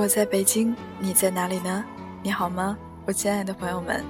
[0.00, 1.84] 我在北京，你在哪里呢？
[2.22, 2.74] 你好吗，
[3.04, 4.02] 我亲爱的朋友们？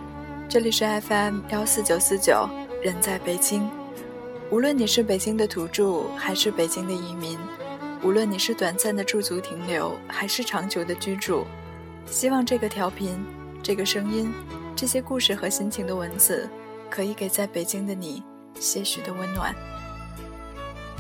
[0.49, 2.49] 这里是 FM 幺四九四九，
[2.81, 3.69] 人在北京。
[4.53, 7.37] 无论你是北京的土著，还是北京的移民，
[8.05, 11.45] 无论你是短暂的驻足停留，还是长久的居住，
[12.07, 13.21] 希望这个调频、
[13.61, 14.33] 这个声音、
[14.77, 16.49] 这些故事和心情的文字，
[16.89, 18.23] 可以给在北京的你
[18.61, 19.53] 些许的温暖。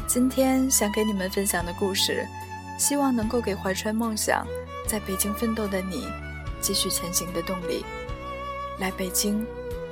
[0.08, 2.26] 今天想给你们分享的故事。
[2.78, 4.42] 希望能够给怀揣梦想
[4.90, 6.08] 在北京奋斗的你
[6.60, 7.84] 继续前行的动力。
[8.80, 9.46] 来北京，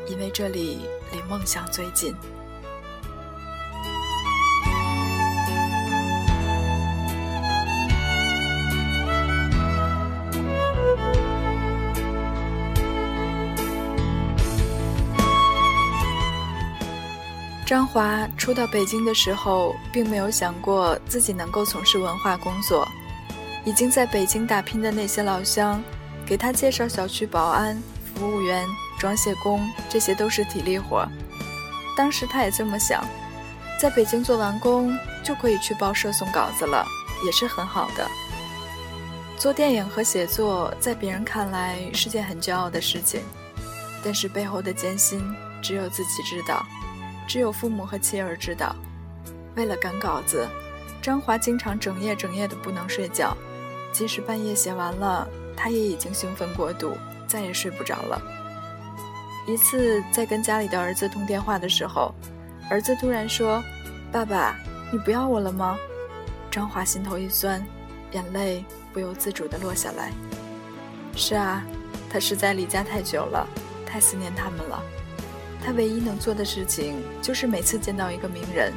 [0.08, 2.12] 因为这里离梦想最近。
[17.64, 22.84] 张华初到北京的时候，并没有想过自己能够从事文化工作。
[23.68, 25.82] 已经在北京打拼的那些老乡，
[26.24, 27.78] 给他介绍小区保安、
[28.14, 28.66] 服务员、
[28.98, 29.60] 装卸工，
[29.90, 31.06] 这些都是体力活。
[31.94, 33.04] 当时他也这么想，
[33.78, 36.82] 在北京做完工就可以去报社送稿子了，
[37.26, 38.08] 也是很好的。
[39.36, 43.20] 做电影和写作，在别人看来是件很骄傲的事情，
[44.02, 45.22] 但是背后的艰辛，
[45.60, 46.64] 只有自己知道。
[47.26, 48.74] 只有父母和妻儿知道。
[49.56, 50.48] 为了赶稿子，
[51.02, 53.36] 张华经常整夜整夜的不能睡觉，
[53.92, 58.20] 即使半夜写完了，他也已经兴奋过度，再也睡不着了。
[59.46, 62.14] 一次在跟家里的儿子通电话的时候，
[62.70, 63.62] 儿子突然说
[64.12, 64.56] ：“爸爸，
[64.92, 65.78] 你不要我了吗？”
[66.50, 67.64] 张华心头一酸，
[68.12, 70.12] 眼泪不由自主地落下来。
[71.16, 71.64] 是啊，
[72.10, 73.46] 他实在离家太久了，
[73.86, 74.82] 太思念他们了。
[75.64, 78.72] 他唯一能做的事情，就是每次见到一个名人，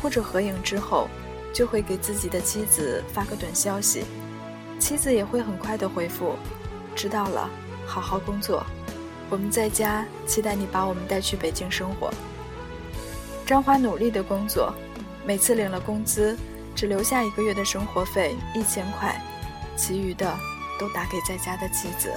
[0.00, 1.08] 或者合影之后，
[1.52, 4.04] 就会给自己的妻子发个短消息，
[4.80, 6.34] 妻子也会很快的回复
[6.96, 7.48] ：“知道了，
[7.86, 8.64] 好好工作，
[9.28, 12.10] 我们在家期待你把我们带去北京生活。”
[13.46, 14.72] 张华努力的工作，
[15.24, 16.36] 每次领了工资，
[16.74, 19.20] 只留下一个月的生活费一千块，
[19.76, 20.34] 其余的
[20.78, 22.10] 都打给在家的妻子。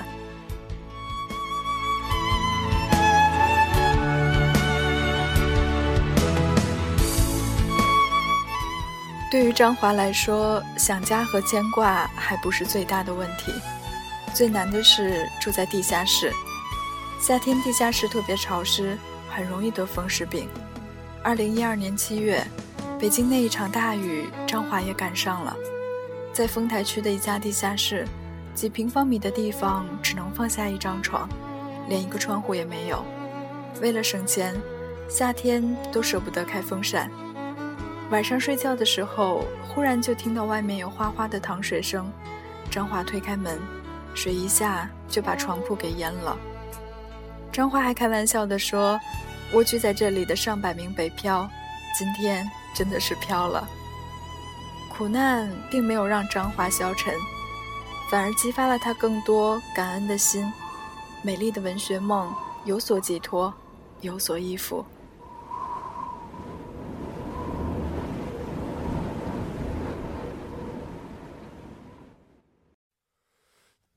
[9.34, 13.52] 对于张华来说，想家和牵挂还不是最大的问题，
[14.32, 16.32] 最难的是住在地下室。
[17.20, 18.96] 夏天地下室特别潮湿，
[19.28, 20.48] 很容易得风湿病。
[21.24, 22.46] 二零一二年七月，
[23.00, 25.58] 北京那一场大雨，张华也赶上了。
[26.32, 28.08] 在丰台区的一家地下室，
[28.54, 31.28] 几平方米的地方只能放下一张床，
[31.90, 33.04] 连一个窗户也没有。
[33.82, 34.54] 为了省钱，
[35.10, 37.10] 夏天都舍不得开风扇。
[38.13, 42.13] 晚上睡觉的时候，忽然就听到外面有哗哗的淌水声。
[42.69, 43.59] 张华推开门，
[44.13, 46.38] 水一下就把床铺给淹了。
[47.52, 49.00] 张华还开玩笑地说
[49.53, 51.50] ：“蜗居在这里的上百名北漂，
[51.97, 53.68] 今天真的是飘了。”
[54.96, 57.16] 苦难并没有让张华消沉，
[58.12, 60.46] 反而激发了他更多感恩的心。
[61.23, 62.31] 美丽的文学梦
[62.63, 63.52] 有所寄托，
[64.02, 64.85] 有所依附。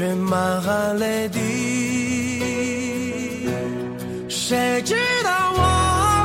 [0.00, 1.38] 却满含泪滴。
[4.30, 5.58] 谁知道我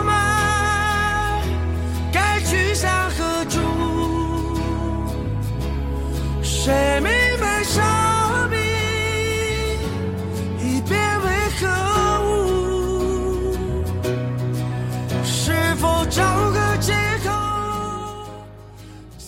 [0.05, 0.15] 们
[2.09, 3.59] 该去向何处？
[6.41, 7.11] 谁明
[7.41, 7.83] 白生
[8.49, 8.57] 命
[10.57, 11.29] 已变为
[11.59, 11.67] 何
[12.29, 13.53] 物？
[15.21, 16.93] 是否找个借
[17.25, 17.29] 口？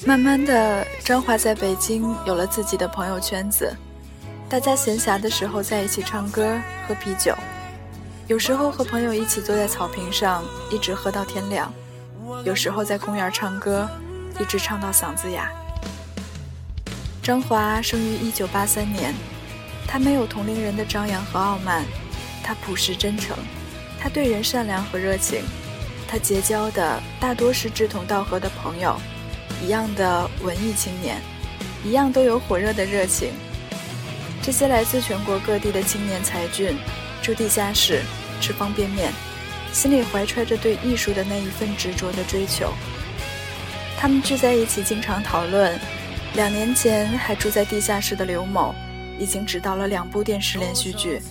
[0.05, 3.75] 慢慢的，张华在北京有了自己的朋友圈子。
[4.49, 6.57] 大家闲暇的时候在一起唱歌、
[6.87, 7.35] 喝啤酒，
[8.27, 10.41] 有时候和朋友一起坐在草坪上
[10.71, 11.71] 一直喝到天亮，
[12.45, 13.89] 有时候在公园唱歌，
[14.39, 15.51] 一直唱到嗓子哑。
[17.21, 19.13] 张华生于一九八三年，
[19.85, 21.83] 他没有同龄人的张扬和傲慢，
[22.41, 23.35] 他朴实真诚，
[23.99, 25.43] 他对人善良和热情，
[26.07, 28.95] 他结交的大多是志同道合的朋友，
[29.61, 31.21] 一样的文艺青年，
[31.83, 33.33] 一样都有火热的热情。
[34.47, 36.77] 这些来自全国各地的青年才俊，
[37.21, 38.01] 住地下室，
[38.39, 39.11] 吃方便面，
[39.73, 42.71] 心里怀揣着对艺术的那一份执着的追求。
[43.97, 45.77] 他们聚在一起，经常讨论。
[46.35, 48.73] 两年前还住在地下室的刘某，
[49.19, 51.21] 已经执导了两部电视连续剧。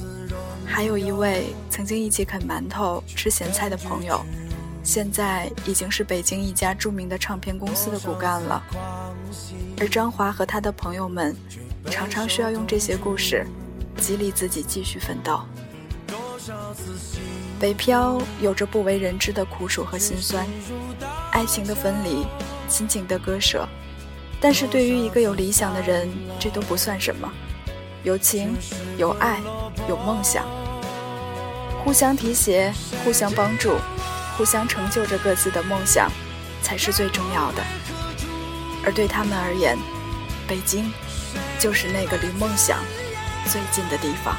[0.66, 4.22] 还有一位曾经一起啃馒头、吃咸菜的朋友，
[4.82, 8.62] 现在已经是北京一家著名的唱片公司的骨干了。
[9.80, 11.34] 而张华和他的朋友们，
[11.90, 13.46] 常常需要用这些故事，
[13.98, 15.40] 激励自己继续奋斗。
[17.58, 20.46] 北漂有着不为人知的苦楚和心酸，
[21.32, 22.26] 爱情的分离，
[22.68, 23.66] 亲情的割舍。
[24.38, 27.32] 但是对于一个有理想的人，这都不算什么。
[28.04, 28.54] 有情，
[28.98, 29.40] 有爱，
[29.88, 30.44] 有梦想，
[31.82, 32.72] 互相提携，
[33.02, 33.76] 互相帮助，
[34.36, 36.10] 互相成就着各自的梦想，
[36.62, 37.62] 才是最重要的。
[38.84, 39.76] 而对他们而言，
[40.46, 40.92] 北京
[41.58, 42.79] 就是那个离梦想
[43.47, 44.37] 最近的地方。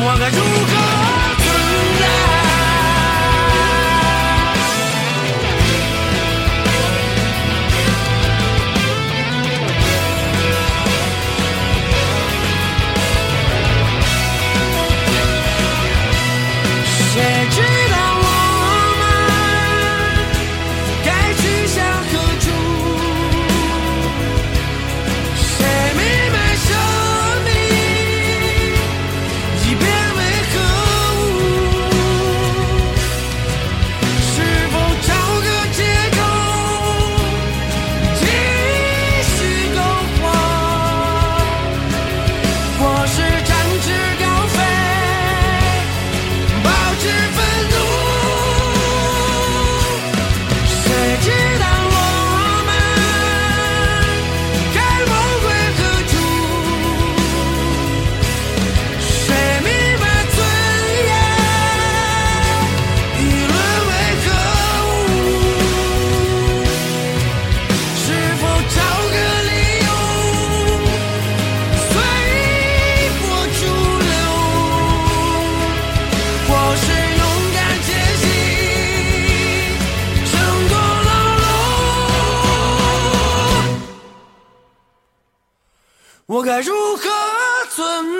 [0.00, 0.97] 我该如何
[86.38, 87.02] 我该如何
[87.68, 88.17] 存？